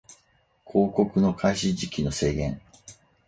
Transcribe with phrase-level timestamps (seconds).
[0.65, 2.59] 広告の開始時期の制限